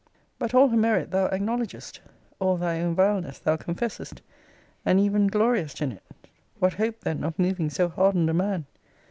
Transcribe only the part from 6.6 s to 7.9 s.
hope then of moving so